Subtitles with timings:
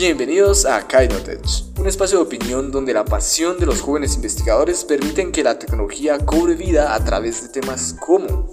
[0.00, 1.44] Bienvenidos a Kainotech,
[1.78, 6.16] un espacio de opinión donde la pasión de los jóvenes investigadores permiten que la tecnología
[6.16, 8.48] cobre vida a través de temas como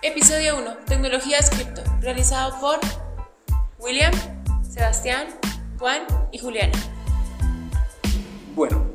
[0.00, 0.76] Episodio 1.
[0.86, 2.78] Tecnologías cripto, realizado por
[3.80, 4.12] William,
[4.62, 5.26] Sebastián,
[5.80, 6.78] Juan y Juliana.
[8.54, 8.86] Bueno,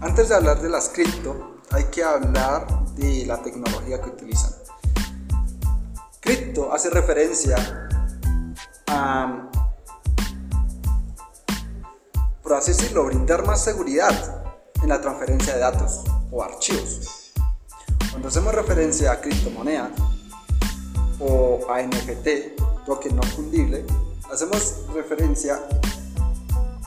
[0.00, 4.52] antes de hablar de las cripto, hay que hablar de la tecnología que utilizan.
[6.20, 7.88] Cripto hace referencia
[8.86, 9.47] a,
[12.48, 14.42] por así decirlo, brindar más seguridad
[14.82, 17.30] en la transferencia de datos o archivos.
[18.10, 19.90] Cuando hacemos referencia a criptomoneda
[21.20, 23.84] o a NFT, token no fundible,
[24.32, 25.60] hacemos referencia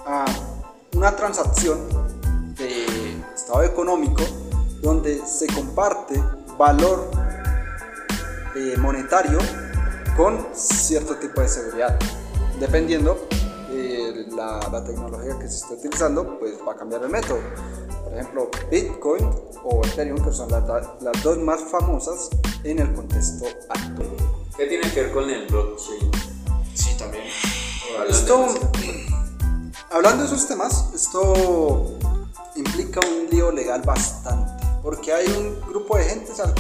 [0.04, 0.26] a
[0.96, 1.78] una transacción
[2.56, 4.24] de estado económico
[4.82, 6.20] donde se comparte
[6.58, 7.12] valor
[8.56, 9.38] eh, monetario
[10.18, 12.00] con cierto tipo de seguridad.
[12.60, 13.31] Dependiendo de
[14.32, 17.40] la, la, tecnología que se esté utilizando, pues va a cambiar el método.
[18.04, 19.30] Por ejemplo, Bitcoin
[19.64, 20.64] o Ethereum, que son las,
[21.02, 22.30] las dos más famosas
[22.64, 24.10] en el contexto actual.
[24.58, 26.12] ¿Qué tiene que ver con el blockchain?
[26.74, 27.24] Sí, también.
[28.10, 28.48] Esto,
[29.90, 31.98] hablando de esos temas, esto
[32.56, 36.54] implica un lío legal bastante, porque hay un grupo de gente a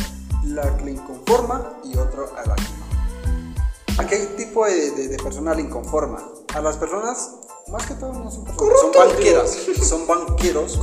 [0.45, 4.01] la que le inconforma y otro a la que no.
[4.01, 6.23] ¿A qué tipo de, de, de persona le inconforma?
[6.53, 7.35] A las personas,
[7.67, 10.79] más que todo, no son personas, son banqueras, son banqueros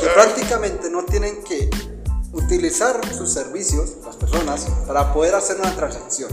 [0.00, 1.70] que prácticamente no tienen que
[2.32, 6.30] utilizar sus servicios, las personas, para poder hacer una transacción.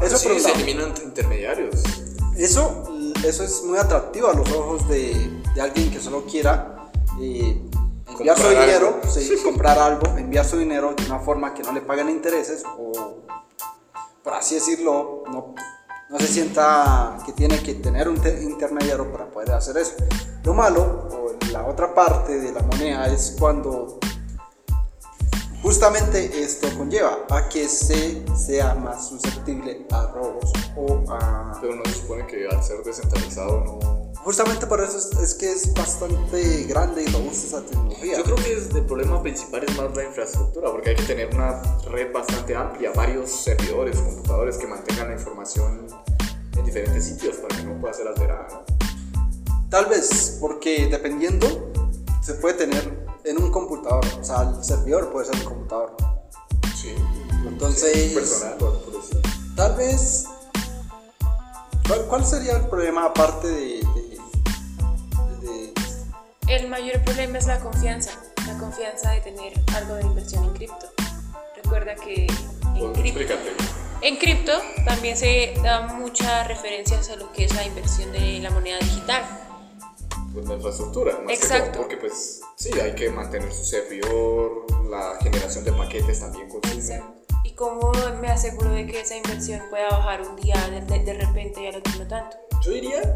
[0.00, 1.82] Eso sí, se eliminan intermediarios.
[2.36, 2.84] Eso,
[3.24, 6.90] eso es muy atractivo a los ojos de, de alguien que solo quiera
[7.20, 7.60] eh,
[8.08, 11.82] enviar su dinero, sí, comprar algo, enviar su dinero de una forma que no le
[11.82, 13.18] paguen intereses o,
[14.22, 15.54] por así decirlo, no,
[16.12, 19.94] no se sienta que tiene que tener un intermediario para poder hacer eso.
[20.44, 23.98] Lo malo, o la otra parte de la moneda, es cuando
[25.62, 31.58] justamente esto conlleva a que se sea más susceptible a robos o a...
[31.62, 34.01] Pero no se supone que al ser descentralizado no...
[34.24, 38.18] Justamente por eso es, es que es bastante grande y robusta esa tecnología.
[38.18, 41.34] Yo creo que es, el problema principal es más la infraestructura, porque hay que tener
[41.34, 41.60] una
[41.90, 45.88] red bastante amplia, varios servidores, computadores que mantengan la información
[46.56, 48.64] en diferentes sitios para que no pueda ser alterada.
[49.68, 51.72] Tal vez, porque dependiendo,
[52.22, 55.96] se puede tener en un computador, o sea, el servidor puede ser un computador.
[56.76, 56.94] Sí.
[57.46, 58.56] Entonces, sí, personal,
[59.56, 60.26] tal vez,
[61.88, 63.82] ¿cuál, ¿cuál, sería el problema aparte de,
[66.48, 68.10] El mayor problema es la confianza,
[68.46, 70.86] la confianza de tener algo de inversión en cripto.
[71.62, 72.26] Recuerda que
[72.74, 73.34] en cripto,
[74.00, 74.52] en cripto
[74.84, 79.22] también se da muchas referencias a lo que es la inversión de la moneda digital
[80.32, 81.64] pues la infraestructura, más Exacto.
[81.64, 86.48] Que todo, porque pues sí, hay que mantener su servidor, la generación de paquetes también
[86.48, 86.74] consume.
[86.74, 87.34] Exacto.
[87.44, 91.62] ¿Y cómo me aseguro de que esa inversión pueda bajar un día de, de, repente
[91.62, 92.36] ya no tengo tanto?
[92.62, 93.12] Yo diría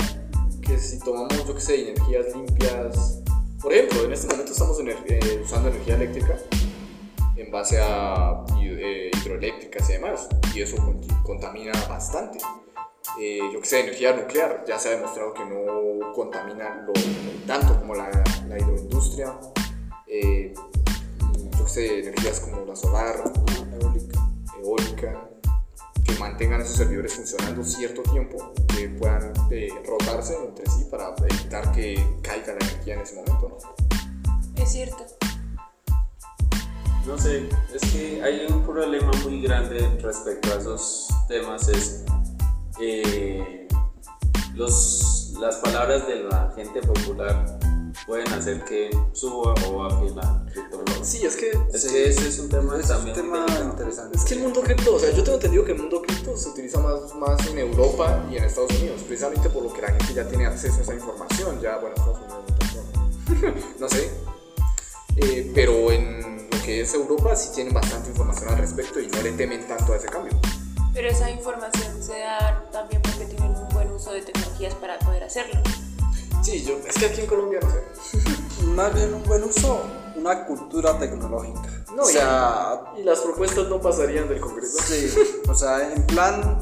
[0.66, 3.22] que si tomamos, yo que sé, energías limpias,
[3.60, 6.36] por ejemplo, en este momento estamos eh, usando energía eléctrica
[7.36, 10.76] en base a eh, hidroeléctricas y demás, y eso
[11.22, 12.38] contamina bastante.
[13.20, 16.86] Eh, yo que sé, energía nuclear, ya se ha demostrado que no contamina
[17.46, 18.10] tanto como la,
[18.48, 19.38] la hidroindustria.
[20.06, 20.52] Eh,
[21.56, 23.32] yo que sé, energías como la solar,
[24.62, 25.30] eólica,
[26.06, 31.72] que mantengan esos servidores funcionando cierto tiempo, que puedan eh, rotarse entre sí para evitar
[31.72, 33.48] que caiga la energía en ese momento.
[33.48, 34.62] ¿no?
[34.62, 35.04] Es cierto.
[37.06, 42.04] No sé, es que hay un problema muy grande respecto a esos temas, es
[42.80, 43.68] eh,
[44.54, 47.58] los, las palabras de la gente popular
[48.06, 51.04] pueden hacer que suba o baje la criptomoneda.
[51.04, 54.16] Sí, es que, es sí, que ese es un tema es también un tema interesante.
[54.16, 56.48] Es que el mundo cripto, o sea, yo tengo entendido que el mundo cripto se
[56.48, 60.14] utiliza más, más en Europa y en Estados Unidos, precisamente por lo que la gente
[60.14, 61.60] ya tiene acceso a esa información.
[61.60, 62.46] Ya, bueno, Estados Unidos
[63.78, 64.10] no sé.
[65.16, 69.20] Eh, pero en lo que es Europa sí tienen bastante información al respecto y no
[69.22, 70.38] le temen tanto a ese cambio.
[70.92, 75.24] Pero esa información se da también porque tienen un buen uso de tecnologías para poder
[75.24, 75.60] hacerlo.
[76.42, 78.64] Sí, yo, es que aquí en Colombia no sé.
[78.66, 79.82] Más bien un buen uso,
[80.16, 81.62] una cultura tecnológica.
[81.94, 84.78] No, o sea, y, y las propuestas no pasarían del Congreso.
[84.82, 85.12] Sí,
[85.48, 86.58] o sea, en plan,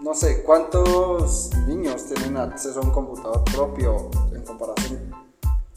[0.00, 5.14] no sé, ¿cuántos niños tienen acceso a un computador propio en comparación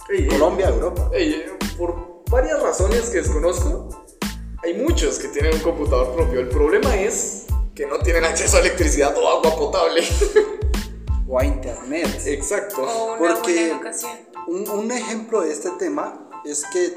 [0.09, 1.09] Ey, Colombia, Europa?
[1.13, 1.45] ey, ey,
[1.77, 3.89] por varias razones que desconozco,
[4.63, 6.39] hay muchos que tienen un computador propio.
[6.39, 7.45] El problema es
[7.75, 10.01] que no tienen acceso a electricidad o agua potable.
[11.35, 12.21] o a internet.
[12.25, 12.83] Exacto.
[12.83, 14.11] O una Porque buena educación.
[14.47, 16.95] un, un ejemplo de este tema es que eh,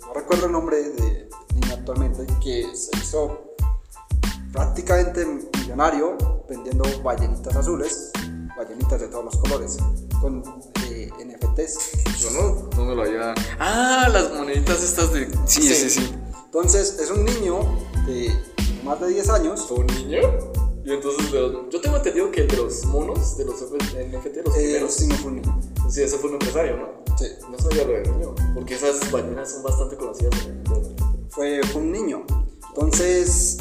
[0.00, 3.54] no recuerdo el nombre de niño actualmente que se hizo
[4.52, 6.18] prácticamente millonario
[6.48, 8.10] vendiendo ballenitas azules,
[8.56, 9.78] ballenitas de todos los colores,
[10.20, 10.42] con
[10.84, 12.04] eh, NFTs.
[12.18, 13.34] Yo no, no me lo había.
[13.58, 15.30] Ah, las moneditas estas de.
[15.46, 16.14] Sí, sí, sí.
[16.44, 17.60] Entonces es un niño
[18.06, 18.34] de
[18.84, 19.70] más de 10 años.
[19.70, 20.20] ¿Un niño?
[20.84, 24.56] Y entonces, los- yo tengo entendido que el de los monos, de los NFT, los
[24.56, 24.94] Eh, primeros.
[24.94, 25.90] sí, no fue un.
[25.90, 27.16] Sí, ese fue un empresario, ¿no?
[27.18, 28.34] Sí, No sabía lo del niño.
[28.54, 30.64] Porque esas ballenas son bastante conocidas en
[31.28, 32.24] fue, fue un niño.
[32.68, 33.58] Entonces,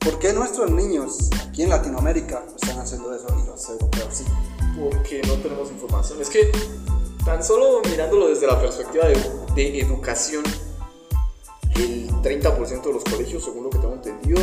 [0.00, 4.24] ¿por qué nuestros niños aquí en Latinoamérica están haciendo eso y los europeos sí?
[4.78, 6.20] Porque no tenemos información.
[6.20, 6.50] Es que
[7.24, 9.16] tan solo mirándolo desde la perspectiva de,
[9.54, 10.42] de educación,
[11.76, 14.40] el 30% de los colegios, según lo que tengo entendido,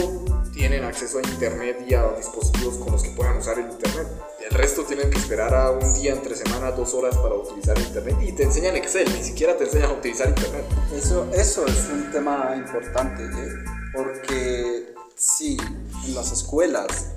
[0.55, 4.07] tienen acceso a internet y a dispositivos con los que puedan usar el internet.
[4.39, 8.15] El resto tienen que esperar a un día entre semana, dos horas para utilizar internet
[8.21, 10.65] y te enseñan Excel, ni siquiera te enseñan a utilizar internet.
[10.95, 13.49] Eso, eso es un tema importante, ¿eh?
[13.93, 15.57] porque si
[16.05, 17.07] en las escuelas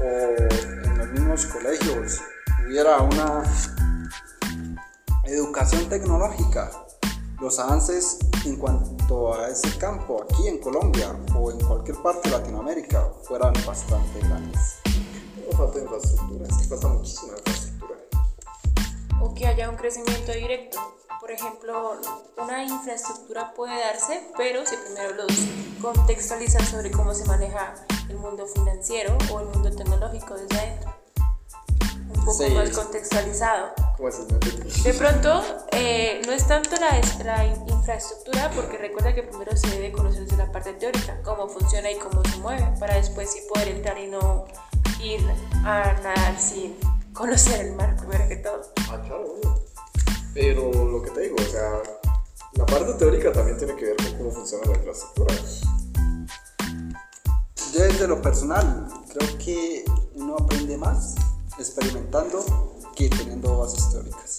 [0.00, 2.20] o en los mismos colegios
[2.64, 3.42] hubiera una
[5.24, 6.70] educación tecnológica,
[7.40, 12.38] los avances en cuanto a ese campo aquí en Colombia o en cualquier parte de
[12.38, 14.78] Latinoamérica fueran bastante grandes.
[15.50, 17.98] No falta infraestructura, es que falta muchísima infraestructura.
[19.20, 20.78] o que haya un crecimiento directo.
[21.20, 22.00] Por ejemplo,
[22.38, 25.32] una infraestructura puede darse, pero si primero los
[25.80, 27.74] contextualizan sobre cómo se maneja
[28.08, 30.95] el mundo financiero o el mundo tecnológico desde adentro.
[32.26, 32.50] Un poco Sí.
[32.54, 33.68] más contextualizado.
[33.96, 34.22] ¿Cómo así?
[34.82, 39.68] De pronto, eh, no es tanto la, la in- infraestructura, porque recuerda que primero se
[39.68, 43.38] debe conocer desde la parte teórica, cómo funciona y cómo se mueve, para después sí
[43.52, 44.44] poder entrar y no
[45.00, 45.20] ir
[45.64, 46.76] a nadar sin
[47.12, 48.60] conocer el mar primero que todo.
[48.90, 49.34] Ah, claro.
[50.34, 51.70] Pero lo que te digo, o sea,
[52.54, 55.34] la parte teórica también tiene que ver con cómo funciona la infraestructura.
[57.72, 59.84] Yo desde lo personal creo que
[60.16, 61.14] uno aprende más
[61.58, 62.44] experimentando
[62.94, 64.38] que teniendo bases teóricas.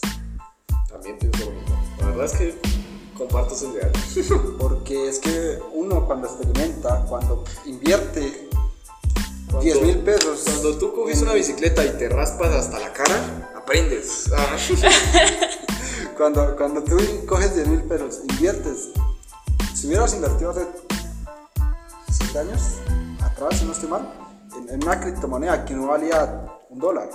[0.89, 1.75] También pienso lo mismo.
[1.99, 2.59] La verdad es que
[3.17, 3.91] comparto ese ideal.
[4.59, 8.49] Porque es que uno cuando experimenta, cuando invierte
[9.47, 10.41] Cuando- 10 mil pesos.
[10.45, 14.29] Cuando tú coges en- una bicicleta y te raspas hasta la cara, aprendes.
[14.35, 14.57] Ah.
[16.17, 16.97] Cuando, cuando tú
[17.27, 18.89] coges 10 mil pesos, inviertes.
[19.75, 20.65] Si hubieras invertido hace
[22.11, 22.61] 7 años
[23.21, 24.01] atrás, si no estoy mal,
[24.57, 27.09] en, en una criptomoneda que no valía un dólar.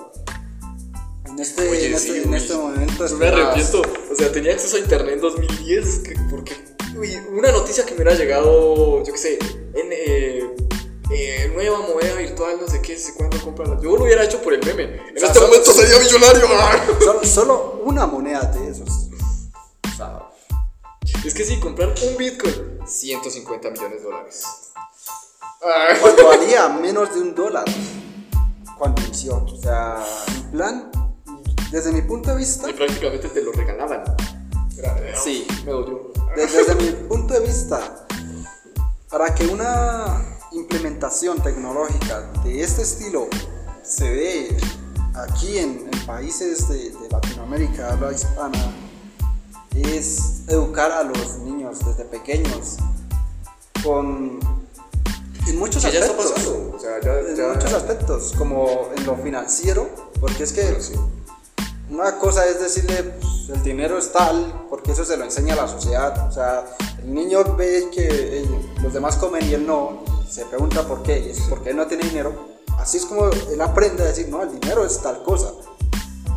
[1.24, 3.82] En este, Oye, en sí, este, en este momento Yo me arrepiento.
[4.10, 5.98] O sea, tenía acceso a internet en 2010.
[6.00, 6.54] que- porque,
[6.96, 9.38] uy, una noticia que me hubiera llegado, yo qué sé,
[9.74, 10.54] en eh,
[11.10, 13.78] eh, nueva moneda virtual, no sé qué, sé cuándo comprarla.
[13.80, 14.84] Yo lo hubiera hecho por el meme.
[15.10, 16.46] En sea, este solo- momento sería millonario.
[17.00, 18.88] Solo, solo una moneda de esos.
[18.88, 20.28] O sea,
[21.24, 24.42] Es que sí, comprar un Bitcoin, 150 millones de dólares.
[26.00, 27.64] Cuando valía menos de un dólar
[28.82, 29.36] cuando inició.
[29.44, 30.90] O sea, en plan,
[31.70, 34.02] desde mi punto de vista, Y prácticamente te lo regalaban.
[35.22, 35.46] Sí.
[35.64, 36.10] Me dolió.
[36.34, 38.04] de- desde mi punto de vista,
[39.08, 43.28] para que una implementación tecnológica de este estilo
[43.84, 44.56] se dé
[45.14, 48.72] aquí en, en países de, de Latinoamérica, habla hispana,
[49.76, 52.78] es educar a los niños desde pequeños
[53.84, 54.40] con
[55.52, 56.32] en muchos Que ya está aspectos.
[56.32, 56.76] pasando.
[56.76, 57.18] O sea, ya.
[57.20, 59.88] en ya muchos aspectos, como en lo financiero,
[60.20, 60.94] porque es que sí.
[61.90, 65.56] una cosa es decirle pues, el dinero es tal, porque eso se lo enseña a
[65.58, 66.28] la sociedad.
[66.28, 66.64] O sea,
[67.02, 68.46] el niño ve que eh,
[68.82, 71.86] los demás comen y él no, se pregunta por qué, y es porque él no
[71.86, 72.52] tiene dinero.
[72.78, 75.52] Así es como él aprende a decir, no, el dinero es tal cosa.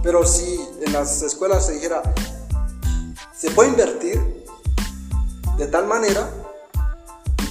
[0.03, 2.03] Pero si en las escuelas se dijera,
[3.35, 4.45] se puede invertir
[5.57, 6.29] de tal manera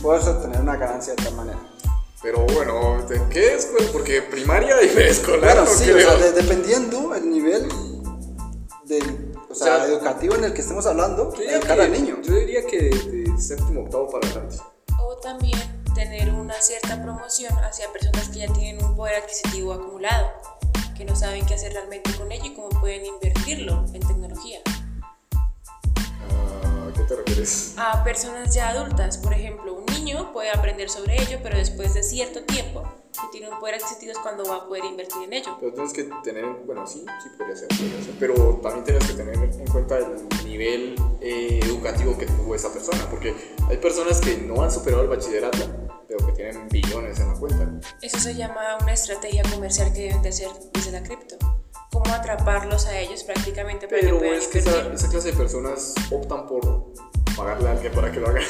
[0.04, 1.58] puedes obtener una ganancia de tal manera.
[2.22, 3.86] Pero bueno, ¿de qué escuela?
[3.90, 5.40] Porque primaria y preescolar.
[5.40, 7.66] Claro, sí, o sea, de- dependiendo el nivel
[8.84, 9.02] del,
[9.50, 11.44] o sea, O sea, educativo en el que estemos hablando, que-
[11.88, 12.18] niño.
[12.22, 14.56] Yo diría que de séptimo octavo para adelante.
[15.00, 15.58] O también
[15.94, 20.26] tener una cierta promoción hacia personas que ya tienen un poder adquisitivo acumulado,
[20.96, 24.60] que no saben qué hacer realmente con ello y cómo pueden invertirlo en tecnología.
[27.04, 27.74] Ah, ¿A qué te refieres?
[27.76, 32.02] A personas ya adultas, por ejemplo, un niño puede aprender sobre ello, pero después de
[32.02, 32.82] cierto tiempo
[33.12, 35.56] que tiene un poder adquisitivo es cuando va a poder invertir en ello.
[35.60, 39.14] Pero tienes que tener, bueno, sí, sí podría ser, podría ser pero también tienes que
[39.14, 43.34] tener en cuenta el nivel eh, educativo que tuvo esa persona, porque
[43.68, 45.58] hay personas que no han superado el bachillerato,
[46.08, 47.88] pero que tienen billones en la cuenta.
[48.00, 51.36] Eso se llama una estrategia comercial que deben de hacer desde la cripto.
[51.94, 55.36] Cómo atraparlos a ellos prácticamente para pero que puedan es que esa, esa clase de
[55.36, 56.92] personas optan por
[57.36, 58.40] pagarle a alguien para que lo haga.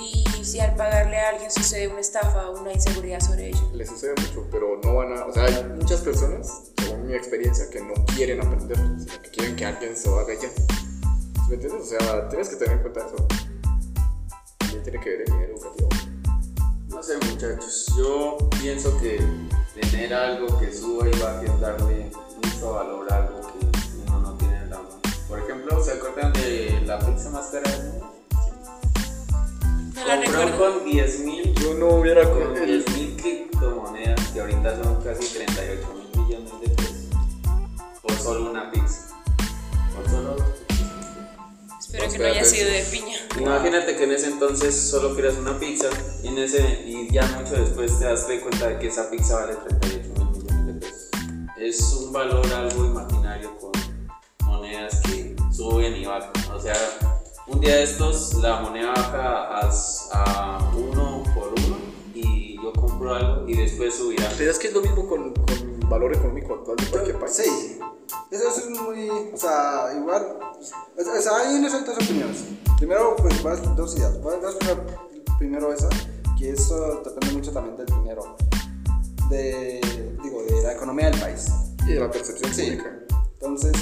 [0.00, 3.70] y si al pagarle a alguien sucede una estafa o una inseguridad sobre ello.
[3.74, 5.26] Le sucede mucho, pero no van a.
[5.26, 9.54] O sea, hay muchas personas, según mi experiencia, que no quieren aprender, sino que quieren
[9.54, 10.48] que alguien se lo haga ya.
[11.50, 11.82] ¿Me entiendes?
[11.82, 13.26] O sea, tienes que tener en cuenta eso.
[14.56, 15.88] También tiene que ver el nivel educativo.
[16.88, 17.92] No sé, muchachos.
[17.94, 19.20] Yo pienso que
[19.74, 22.10] tener algo que suba y va a darle
[22.42, 23.66] mucho valor a algo que
[24.06, 25.00] uno no tiene en la mano.
[25.28, 28.12] Por ejemplo, ¿se acuerdan de la pizza más cara del mundo?
[29.94, 31.54] Compró con 10 mil.
[31.54, 36.68] Yo no hubiera con 10 mil criptomonedas que ahorita son casi 38 mil millones de
[36.68, 37.06] pesos.
[38.02, 39.16] Por solo una pizza.
[39.94, 40.61] Por solo
[41.92, 43.18] Espero que no haya sido de piña.
[43.38, 45.90] Imagínate que en ese entonces solo quieras una pizza
[46.22, 49.56] y, en ese, y ya mucho después te das cuenta de que esa pizza vale
[49.56, 51.10] 38 mil millones de pesos.
[51.58, 53.72] Es un valor algo imaginario con
[54.46, 56.32] monedas que suben y bajan.
[56.54, 56.74] O sea,
[57.46, 59.60] un día de estos la moneda baja
[60.14, 61.76] a, uno por uno
[62.14, 64.32] y yo compro algo y después subirá.
[64.38, 67.36] Pero es que es lo mismo con, con valor económico actual de cualquier país.
[67.36, 67.80] Sí,
[68.32, 70.38] eso, es muy, o sea, igual,
[70.96, 72.44] o sea, hay unas dos opiniones.
[72.78, 74.20] Primero, pues vas dos ideas.
[74.22, 74.36] Vas
[75.38, 75.88] primero esa,
[76.38, 78.36] que eso depende mucho también del dinero,
[79.28, 79.80] de,
[80.22, 81.46] digo, de la economía del país.
[81.86, 82.62] Y de la percepción sí.
[82.62, 82.98] pública.
[83.34, 83.72] Entonces,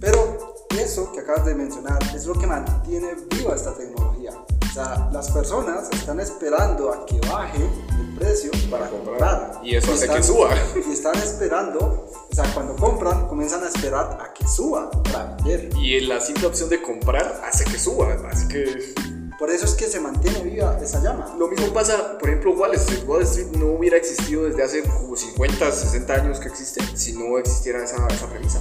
[0.00, 4.32] pero eso que acabas de mencionar es lo que mantiene viva esta tecnología.
[4.32, 7.64] O sea, las personas están esperando a que baje
[7.98, 9.60] el precio para comprar.
[9.62, 10.50] Y eso hace que suba.
[10.88, 15.70] Y están esperando, o sea, cuando compran, comienzan a esperar a que suba para vender.
[15.76, 18.16] Y la simple opción de comprar hace que suba.
[18.30, 18.94] Así que.
[19.38, 21.36] Por eso es que se mantiene viva esa llama.
[21.38, 23.04] Lo mismo pasa, por ejemplo, Wall Street.
[23.06, 27.84] Wall Street no hubiera existido desde hace 50, 60 años que existe si no existiera
[27.84, 28.60] esa, esa premisa.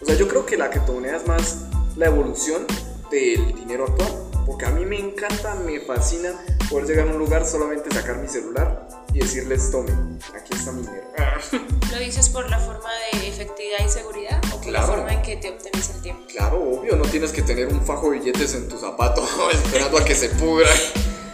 [0.00, 1.56] O sea, yo creo que la criptomoneda es más
[1.96, 2.64] la evolución
[3.10, 4.12] del dinero actual.
[4.46, 6.32] Porque a mí me encanta, me fascina
[6.68, 10.82] poder llegar a un lugar, solamente sacar mi celular y decirles, tomen, aquí está mi
[10.82, 11.06] dinero.
[11.90, 15.36] ¿Lo dices por la forma de efectividad y seguridad o por la forma en que
[15.36, 16.24] te obtenés el tiempo?
[16.28, 20.04] Claro, obvio, no tienes que tener un fajo de billetes en tu zapato esperando a
[20.04, 20.68] que se pudra.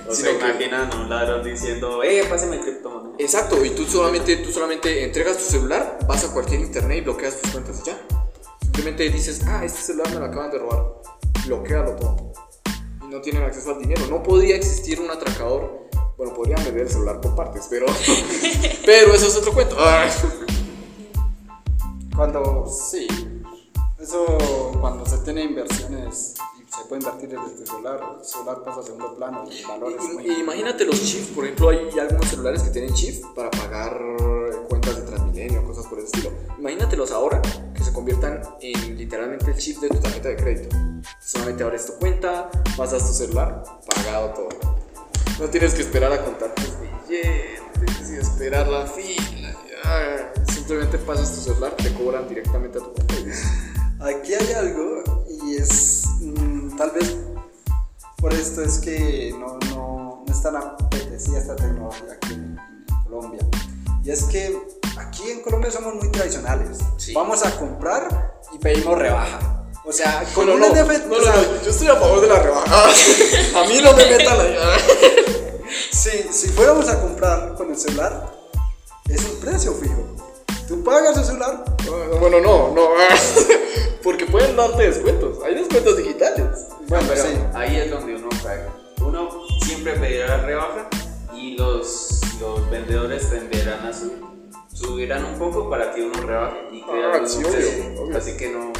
[0.04, 3.14] O se imaginan un ladrón diciendo, eh, pásame el criptomoneda.
[3.20, 7.40] Exacto, y tú solamente, tú solamente entregas tu celular, vas a cualquier internet y bloqueas
[7.40, 7.96] tus cuentas y ya.
[8.60, 10.86] Simplemente dices, ah, este celular me lo acaban de robar.
[11.46, 12.32] Bloquealo todo.
[13.12, 14.06] No tienen acceso al dinero.
[14.08, 15.90] No podría existir un atracador.
[16.16, 17.84] Bueno, podrían vender el celular por partes, pero.
[18.86, 19.76] pero eso es otro cuento.
[19.78, 20.08] Ah.
[22.16, 22.66] Cuando.
[22.66, 23.06] Sí.
[24.00, 24.24] Eso
[24.80, 28.82] cuando se tiene inversiones y se puede invertir en el celular, el celular pasa a
[28.82, 30.02] segundo plano, y valores.
[30.24, 33.96] Y, imagínate los chips, por ejemplo, hay algunos celulares que tienen chips para pagar
[35.32, 36.30] Transmilenio, cosas por el estilo.
[36.58, 37.40] Imagínatelos ahora
[37.74, 40.76] que se conviertan en literalmente el chip de tu tarjeta de crédito.
[41.20, 44.48] Solamente abres tu cuenta, pasas tu celular, pagado todo.
[45.40, 49.56] No tienes que esperar a contar tus billetes y esperar la fila.
[50.52, 53.16] Simplemente pasas tu celular, te cobran directamente a tu cuenta.
[54.00, 57.16] Aquí hay algo y es mm, tal vez
[58.18, 62.58] por esto es que no, no, no es tan apetecida esta tecnología aquí en
[63.04, 63.40] Colombia.
[64.04, 64.81] Y es que
[65.22, 66.78] aquí en Colombia somos muy tradicionales.
[67.14, 69.64] Vamos a comprar y pedimos rebaja.
[69.84, 72.84] O sea, con no, no, no, yo estoy a favor de la rebaja.
[73.56, 74.78] a mí no me metan la.
[75.90, 78.32] si, si fuéramos a comprar con el celular,
[79.08, 80.16] es un precio fijo.
[80.68, 81.64] ¿Tú pagas el celular?
[82.20, 82.88] Bueno, no, no.
[84.02, 85.38] Porque pueden darte descuentos.
[85.44, 86.68] Hay descuentos digitales.
[86.88, 87.24] Bueno, pero
[87.54, 88.68] ahí es donde uno paga.
[89.00, 89.30] Uno
[89.64, 90.88] siempre pedirá la rebaja
[91.34, 94.31] y los, los vendedores tenderán a subir.
[94.82, 98.72] Subirán un poco para que uno rebaje y crea ah, sí, obvio, Así que no.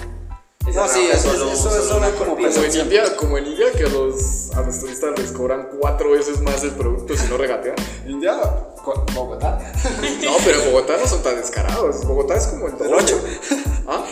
[0.75, 4.51] no, sí, eso, eso, eso, como, como, en India, como en India, que a los,
[4.53, 7.77] a los turistas les cobran cuatro veces más el producto si no regatean.
[8.07, 8.37] India,
[9.15, 9.59] Bogotá.
[10.25, 12.05] No, pero Bogotá no son tan descarados.
[12.05, 13.21] Bogotá es como el 8.
[13.87, 14.05] ¿Ah?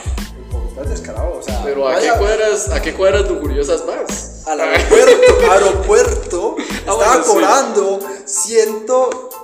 [0.53, 1.61] Bogotá es descarado, o sea.
[1.65, 4.47] Pero ¿a, qué cuadras, ¿a qué cuadras lujuriosas vas?
[4.47, 8.01] Al aeropuerto, aeropuerto ah, estaba cobrando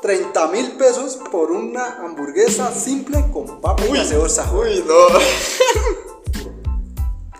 [0.07, 4.53] 130 mil pesos por una hamburguesa simple con papa y gaseosa.
[4.55, 4.95] Uy, no.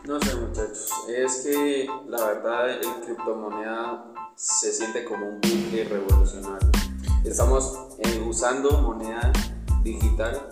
[0.05, 0.91] No sé, muchachos.
[1.09, 4.05] Es que la verdad, el criptomoneda
[4.37, 6.71] se siente como un buque revolucionario.
[7.25, 9.33] estamos eh, usando moneda
[9.83, 10.49] digital.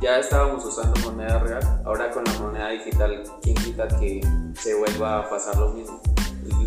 [0.00, 4.20] Ya estábamos usando moneda real, ahora con la moneda digital, ¿quién quita que
[4.60, 6.00] se vuelva a pasar lo mismo?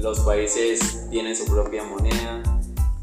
[0.02, 2.42] Los países tienen su propia moneda,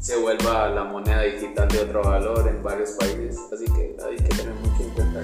[0.07, 4.37] se vuelva la moneda digital de otro valor en varios países, así que hay que
[4.37, 5.21] tener mucho en cuenta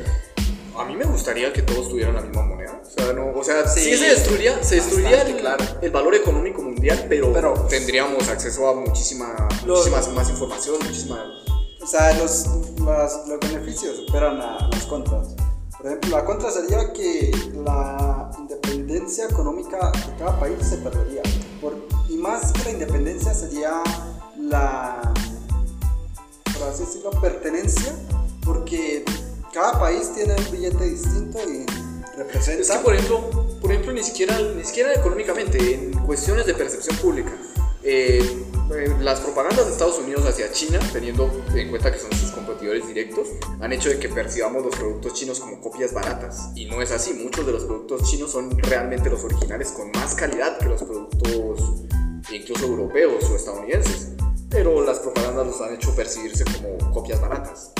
[0.78, 2.82] A mí me gustaría que todos tuvieran la misma moneda.
[2.84, 5.63] O sea, no, o sea sí, se destruiría, se destruiría el, claro.
[5.82, 11.32] el, valor económico mundial, pero, pero tendríamos acceso a muchísima, muchísima más información, muchísima
[11.82, 12.46] o sea, los,
[12.80, 15.34] los beneficios superan a las contras.
[15.78, 17.32] Por ejemplo, la contra sería que
[17.63, 21.22] la independencia económica de cada país se perdería.
[21.62, 21.75] Por,
[22.10, 23.82] y más que la independencia sería
[24.43, 25.13] la,
[26.57, 27.93] por así decirlo, pertenencia,
[28.43, 29.03] porque
[29.53, 31.65] cada país tiene un billete distinto y
[32.17, 32.62] representa...
[32.62, 36.97] Es que, por ejemplo, por ejemplo ni, siquiera, ni siquiera económicamente, en cuestiones de percepción
[36.97, 37.31] pública.
[37.83, 38.45] Eh,
[38.75, 42.88] eh, las propagandas de Estados Unidos hacia China, teniendo en cuenta que son sus competidores
[42.88, 43.27] directos,
[43.59, 46.50] han hecho de que percibamos los productos chinos como copias baratas.
[46.55, 50.15] Y no es así, muchos de los productos chinos son realmente los originales con más
[50.15, 51.83] calidad que los productos
[52.31, 54.13] incluso europeos o estadounidenses.
[54.53, 57.74] Pero las propagandas los han hecho percibirse como copias baratas.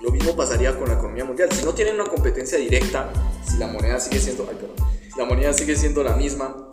[0.00, 1.50] Lo mismo pasaría con la economía mundial.
[1.52, 3.10] Si no tienen una competencia directa,
[3.44, 4.76] si la moneda sigue siendo, ay, perdón,
[5.16, 6.68] la moneda sigue siendo la misma,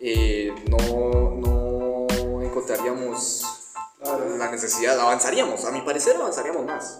[0.00, 3.44] eh, no, no encontraríamos
[4.38, 6.98] la necesidad, avanzaríamos, a mi parecer avanzaríamos más.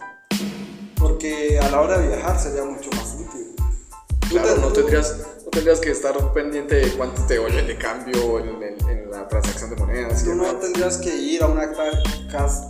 [0.97, 3.12] Porque a la hora de viajar sería mucho más
[4.33, 8.63] Claro, no tendrías, no tendrías que estar pendiente de cuánto te oye de cambio en,
[8.89, 10.25] en, la transacción de monedas.
[10.25, 11.71] Tú no tendrías que ir a una,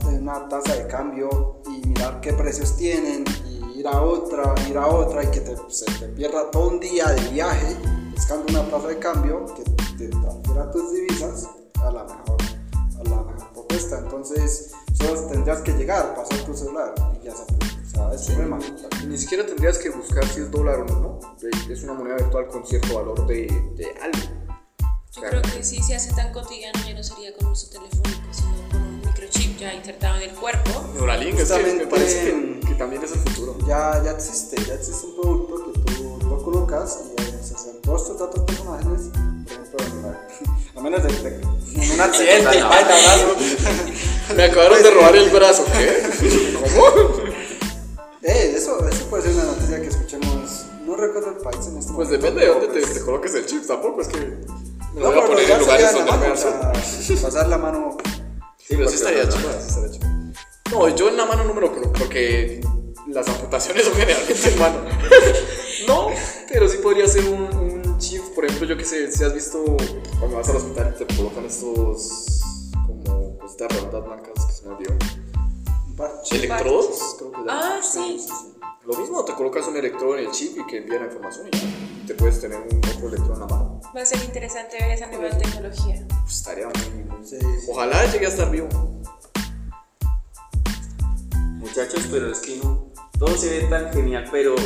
[0.05, 4.89] una tasa de cambio y mirar qué precios tienen y ir a otra, ir a
[4.89, 7.77] otra y que te, se te pierda todo un día de viaje
[8.13, 9.63] buscando una tasa de cambio que
[9.97, 12.43] te transfiera tus divisas a la mejor
[13.09, 13.99] la propuesta.
[13.99, 18.59] Entonces, solo tendrías que llegar, pasar tu celular y ya se O sea, es problema.
[19.07, 21.21] Ni siquiera tendrías que buscar si es dólar o no.
[21.71, 23.47] Es una moneda virtual con cierto valor de,
[23.77, 24.43] de algo.
[25.15, 28.53] Yo creo que si se hace tan cotidiano ya no sería con uso telefónico, sino
[28.71, 30.71] con un microchip ya insertado en el cuerpo.
[30.95, 33.59] Neuralink, es que me parece que, también es el futuro.
[33.67, 38.07] Ya, ya existe, ya existe un producto que tú lo colocas y se hacen todos
[38.07, 39.11] tus datos personales,
[39.71, 40.17] por ejemplo,
[40.77, 43.37] a menos de, de un accidente, ay, te abrazo.
[44.35, 46.55] Me acabaron de robar el brazo, ¿qué?
[46.75, 47.32] ¿Cómo?
[48.23, 50.67] Eh, eso, eso puede ser una noticia que escuchemos.
[50.87, 51.97] No recuerdo el país en este pues momento.
[51.97, 54.19] Pues depende de dónde te, te, coloques el chip, tampoco es que.
[54.95, 57.97] Me lo voy a poner en lugares donde me pasar la mano.
[58.59, 59.99] Sí, pero sí estaría chido, sí.
[60.71, 62.61] No, yo en la mano no me lo coloco porque
[63.09, 64.79] las amputaciones son generalmente en mano.
[65.89, 66.09] no,
[66.51, 69.65] pero sí podría ser un, un chip, por ejemplo, yo que sé, si has visto
[70.19, 72.41] cuando vas al hospital te colocan estos
[72.87, 74.95] como cositas redondas blancas que se me olvidó.
[76.31, 77.17] ¿Electrodos?
[77.19, 78.19] Creo que ah, sí.
[78.19, 78.53] sí, sí.
[78.85, 81.57] Lo mismo, te colocas un electrodo en el chip y que envía la información y
[81.57, 83.81] ya te puedes tener un otro electrodo en la mano.
[83.97, 86.05] Va a ser interesante ver esa nueva tecnología.
[86.09, 87.05] Pues estaría muy...
[87.05, 88.69] muy Ojalá llegue a estar vivo.
[91.59, 94.57] Muchachos, pero es que no, todo se ve tan genial, pero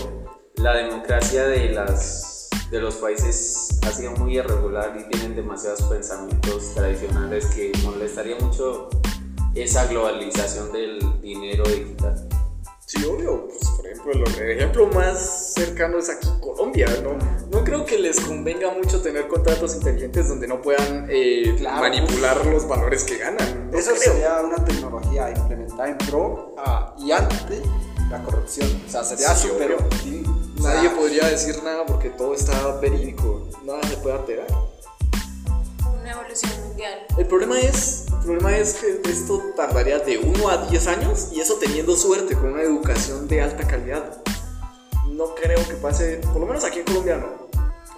[0.55, 6.73] la democracia de, las, de los países ha sido muy irregular y tienen demasiados pensamientos
[6.75, 8.89] tradicionales que molestaría mucho
[9.57, 12.29] esa globalización del dinero digital.
[12.87, 13.49] Sí, obvio.
[13.49, 17.19] Pues, por ejemplo, el ejemplo más cercano es aquí Colombia, ¿no?
[17.51, 22.69] No creo que les convenga mucho tener contratos inteligentes donde no puedan eh, manipular los
[22.69, 23.71] valores que ganan.
[23.75, 27.61] Eso sería una tecnología implementada en pro ah, y ante
[28.09, 28.69] la corrupción.
[28.87, 29.77] O sea, sería súper
[30.63, 33.49] Nadie podría decir nada porque todo está verídico.
[33.65, 34.47] Nada se puede alterar.
[36.01, 37.07] Una evolución mundial.
[37.19, 41.59] El problema es, problema es que esto tardaría de 1 a 10 años y eso
[41.61, 44.21] teniendo suerte con una educación de alta calidad.
[45.13, 47.47] No creo que pase, por lo menos aquí en Colombia no.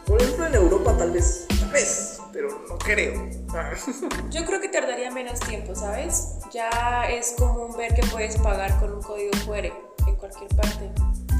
[0.05, 3.15] Por ejemplo en Europa tal vez, tal vez, pero no creo.
[4.31, 6.35] Yo creo que tardaría menos tiempo, ¿sabes?
[6.53, 9.73] Ya es común ver que puedes pagar con un código QR
[10.07, 10.91] en cualquier parte.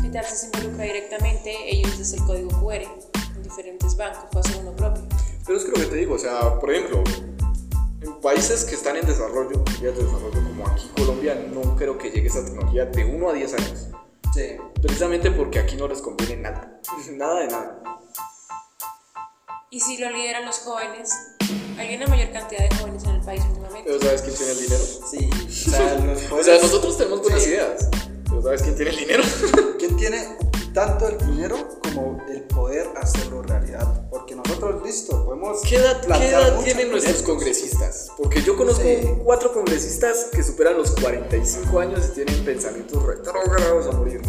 [0.03, 2.85] ¿Qué tal si se involucra directamente ellos desde el código QR
[3.37, 5.03] en diferentes bancos o hacer uno propio?
[5.45, 7.03] Pero es que lo que te digo, o sea, por ejemplo,
[8.01, 12.29] en países que están en desarrollo, de desarrollo como aquí Colombia, no creo que llegue
[12.29, 13.89] esa tecnología de 1 a 10 años.
[14.35, 14.57] Sí.
[14.81, 16.81] Precisamente porque aquí no les conviene nada.
[17.13, 17.83] nada de nada.
[19.71, 21.11] ¿Y si lo lideran los jóvenes?
[21.79, 23.83] Hay una mayor cantidad de jóvenes en el país últimamente.
[23.85, 24.85] ¿Pero sabes quién tiene el dinero?
[24.85, 25.31] Sí.
[25.69, 27.89] O sea, los o sea nosotros tenemos buenas ideas.
[28.29, 29.23] ¿Pero sabes quién tiene el dinero?
[29.79, 30.48] ¿Quién tiene
[30.79, 34.09] tanto el dinero como el poder hacerlo realidad.
[34.11, 35.61] Porque nosotros, listo, podemos.
[35.63, 38.13] ¿Qué edad, ¿qué edad tienen nuestros congresistas?
[38.17, 38.85] Porque yo conozco
[39.25, 44.23] cuatro congresistas que superan los 45 años y tienen pensamientos retrógrados a morir.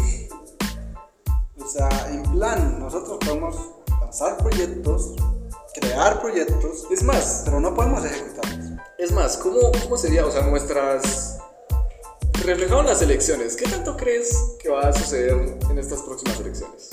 [1.56, 3.56] O sea, en plan, nosotros podemos
[4.00, 5.14] lanzar proyectos,
[5.80, 6.88] crear proyectos.
[6.90, 8.80] Es más, pero no podemos ejecutarlos.
[8.98, 10.26] Es más, ¿cómo, cómo sería?
[10.26, 11.39] O sea, nuestras
[12.50, 16.90] reflejado en las elecciones, ¿qué tanto crees que va a suceder en estas próximas elecciones?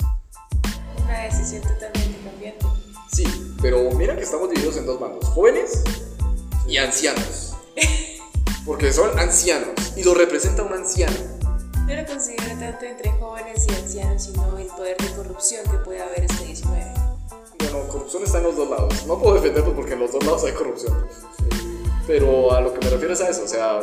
[1.04, 2.64] Una decisión totalmente cambiante.
[3.12, 3.24] Sí,
[3.60, 5.82] pero mira que estamos divididos en dos bandos, jóvenes
[6.68, 7.56] y ancianos.
[8.64, 11.16] Porque son ancianos y lo representa un anciano.
[11.88, 16.00] No lo considero tanto entre jóvenes y ancianos, sino el poder de corrupción que puede
[16.00, 16.84] haber este 19.
[17.58, 19.06] Bueno, corrupción está en los dos lados.
[19.06, 21.04] No puedo defenderlo porque en los dos lados hay corrupción.
[22.06, 23.80] Pero a lo que me refiero es a eso, o sea,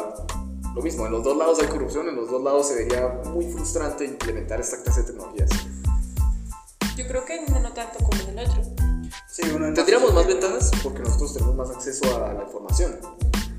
[0.76, 3.50] lo mismo, en los dos lados hay corrupción, en los dos lados se vería muy
[3.50, 5.50] frustrante implementar esta clase de tecnologías.
[6.98, 8.62] Yo creo que en uno no tanto como en el otro.
[9.30, 13.00] Sí, uno Tendríamos más ventajas porque nosotros tenemos más acceso a la información,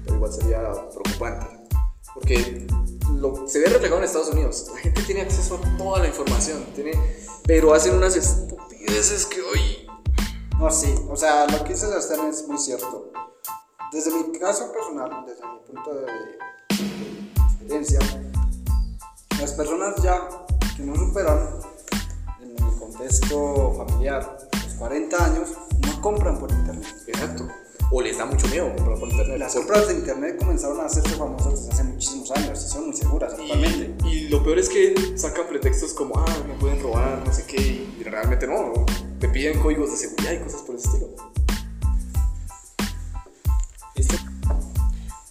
[0.04, 1.46] pero igual sería preocupante.
[2.12, 2.66] Porque
[3.14, 4.70] lo, se ve reflejado en Estados Unidos.
[4.74, 6.92] La gente tiene acceso a toda la información, tiene,
[7.46, 9.86] pero hacen unas estupideces que hoy...
[10.58, 13.10] No, sí, o sea, lo que dice Sebastián es muy cierto.
[13.90, 16.06] Desde mi caso personal, desde mi punto de
[19.40, 20.28] las personas ya
[20.76, 21.38] que no superan
[22.40, 25.48] en el contexto familiar los 40 años
[25.80, 26.86] no compran por internet.
[27.06, 27.48] Exacto.
[27.90, 29.38] O les da mucho miedo comprar por internet.
[29.38, 32.96] Las compras de internet comenzaron a hacerse famosas desde hace muchísimos años y son muy
[32.96, 34.08] seguras actualmente.
[34.08, 37.86] Y, lo peor es que sacan pretextos como, ah, me pueden robar, no sé qué,
[37.98, 38.86] y realmente no, no.
[39.20, 41.08] Te piden códigos de seguridad y cosas por el estilo.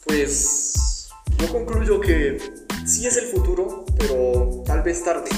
[0.05, 0.64] Pues
[1.37, 2.37] yo concluyo que
[2.85, 5.29] sí es el futuro, pero tal vez tarde.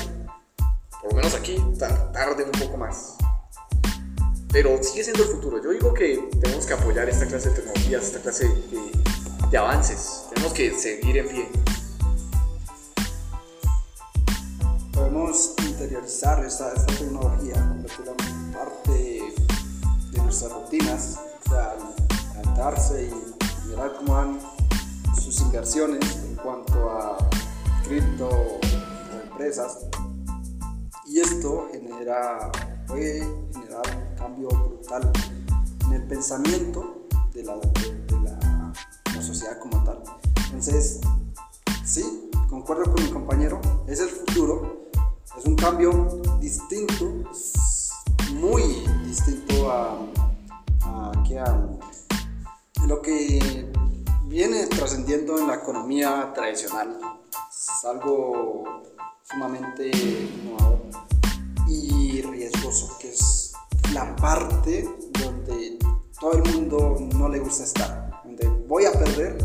[1.01, 3.15] Por lo menos aquí, tarde un poco más.
[4.51, 5.61] Pero sigue siendo el futuro.
[5.63, 8.47] Yo digo que tenemos que apoyar esta clase de tecnologías, esta clase
[9.49, 10.25] de, avances.
[10.33, 11.49] Tenemos que seguir en pie.
[14.93, 18.91] Podemos interiorizar esta, tecnología, convertirla en parte
[20.11, 21.75] de nuestras rutinas, o sea,
[22.35, 24.56] levantarse y mirar cómo han
[25.19, 27.17] sus inversiones en cuanto a
[27.83, 28.59] cripto o
[29.29, 29.87] empresas.
[31.05, 32.51] Y esto genera,
[32.87, 33.19] puede
[33.53, 35.11] generar un cambio brutal
[35.85, 37.57] en el pensamiento de la,
[39.15, 40.03] la sociedad como tal.
[40.45, 41.01] Entonces,
[41.83, 44.89] sí, concuerdo con mi compañero, es el futuro,
[45.37, 47.06] es un cambio distinto,
[56.33, 56.99] tradicional.
[57.49, 58.83] Es algo
[59.23, 60.81] sumamente innovador
[61.67, 63.53] y riesgoso, que es
[63.93, 64.87] la parte
[65.19, 65.79] donde
[66.19, 69.37] todo el mundo no le gusta estar, donde voy a perder,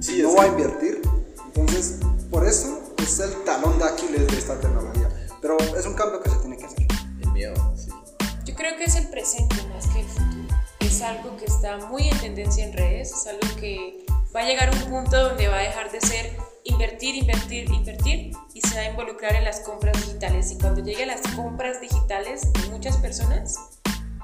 [0.00, 1.00] sí, no voy a invertir.
[1.46, 5.08] Entonces, por eso es el talón de Aquiles de esta tecnología.
[5.40, 6.86] Pero es un cambio que se tiene que hacer.
[7.22, 7.90] El miedo, sí.
[8.44, 10.48] Yo creo que es el presente más que el futuro.
[10.80, 14.70] Es algo que está muy en tendencia en redes, es algo que va a llegar
[14.70, 18.90] un punto donde va a dejar de ser invertir, invertir, invertir y se va a
[18.90, 20.50] involucrar en las compras digitales.
[20.52, 23.56] Y cuando llegue a las compras digitales de muchas personas,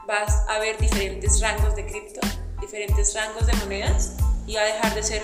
[0.07, 2.21] vas a ver diferentes rangos de cripto,
[2.61, 5.23] diferentes rangos de monedas y va a dejar de ser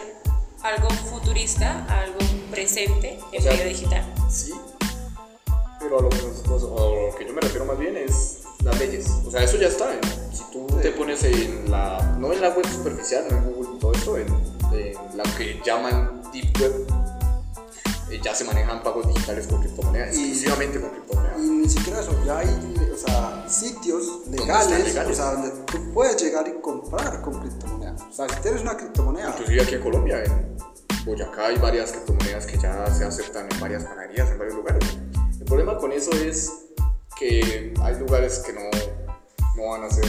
[0.62, 2.18] algo futurista a algo
[2.50, 4.04] presente en medio digital.
[4.30, 4.52] Sí,
[5.78, 9.08] pero a lo, que yo me refiero más bien es las leyes.
[9.26, 9.90] O sea, eso ya está.
[10.32, 13.92] Si tú te pones en la, no en la web superficial, no en Google, todo
[13.92, 14.26] eso, en
[14.70, 16.86] de la que llaman Deep Web,
[18.10, 21.38] eh, ya se manejan pagos digitales con criptomonedas, exclusivamente con criptomonedas.
[21.38, 26.20] Y ni siquiera eso, ya hay o sea, sitios legales, O sea, donde tú puedes
[26.20, 28.02] llegar y comprar con criptomonedas.
[28.02, 29.28] O sea, si tienes una criptomoneda.
[29.30, 30.56] Inclusive aquí en Colombia, en
[31.04, 34.98] Boyacá hay varias criptomonedas que ya se aceptan en varias panaderías, en varios lugares.
[35.38, 36.50] El problema con eso es
[37.16, 38.60] que hay lugares que no,
[39.56, 40.06] no van a ser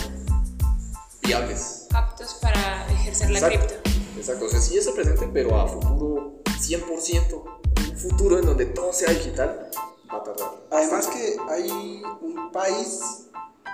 [1.21, 1.87] viables.
[1.93, 3.80] Aptos para ejercer la cripto.
[4.21, 7.43] Exacto, o sea, sí es el presente, pero a futuro 100%,
[7.89, 9.71] un futuro en donde todo sea digital,
[10.13, 10.51] va a tardar.
[10.69, 12.99] Además que hay un país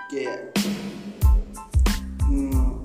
[0.08, 0.50] que,
[2.28, 2.82] mm,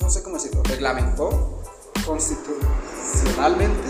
[0.00, 1.62] no sé cómo decirlo, reglamentó
[2.04, 3.88] constitucionalmente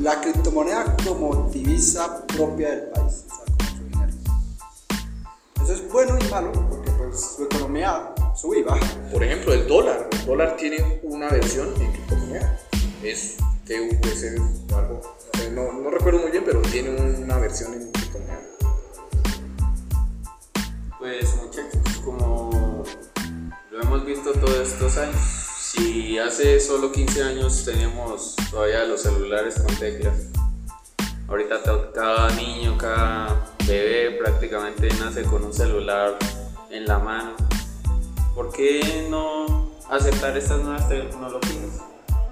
[0.00, 4.12] la criptomoneda como divisa propia del país, o sea, como su dinero.
[5.62, 8.86] Eso es bueno y malo porque pues su economía sube y baja.
[9.12, 10.08] Por ejemplo, el dólar.
[10.12, 12.58] El dólar tiene una versión en criptomoneda.
[13.02, 14.40] Es TVC
[14.74, 15.00] algo.
[15.52, 18.40] No, no, recuerdo muy bien, pero tiene una versión en criptomoneda.
[20.98, 22.84] Pues muchachos, como
[23.70, 25.16] lo hemos visto todos estos años,
[25.60, 30.26] si hace solo 15 años teníamos todavía los celulares con teclas,
[31.28, 31.62] ahorita
[31.94, 36.16] cada niño, cada bebé prácticamente nace con un celular
[36.70, 37.36] en la mano.
[38.34, 41.82] ¿Por qué no aceptar estas nuevas tecnologías?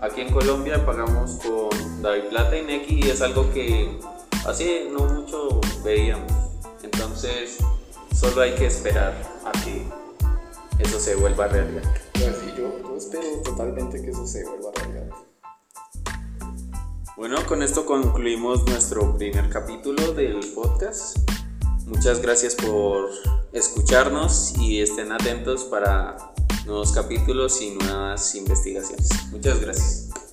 [0.01, 3.99] Aquí en Colombia pagamos con David Plata y Neki y es algo que
[4.47, 6.31] así no mucho veíamos.
[6.83, 7.59] Entonces,
[8.15, 9.87] solo hay que esperar a que
[10.79, 11.83] eso se vuelva realidad.
[12.13, 15.17] Pues yo, yo espero totalmente que eso se vuelva realidad.
[17.17, 21.17] Bueno, con esto concluimos nuestro primer capítulo del podcast.
[21.87, 23.09] Muchas gracias por
[23.57, 26.17] escucharnos y estén atentos para
[26.67, 29.09] nuevos capítulos y nuevas investigaciones.
[29.31, 30.26] Muchas gracias.